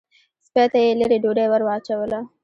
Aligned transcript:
سپۍ 0.45 0.65
ته 0.71 0.77
یې 0.83 0.91
لېرې 0.99 1.17
ډوډۍ 1.23 1.47
ور 1.49 1.61
واچوله. 1.65 2.19